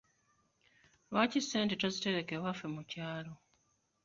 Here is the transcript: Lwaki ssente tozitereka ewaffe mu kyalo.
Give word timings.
Lwaki 1.11 1.39
ssente 1.43 1.73
tozitereka 1.81 2.31
ewaffe 2.37 2.67
mu 2.75 2.81
kyalo. 2.91 3.33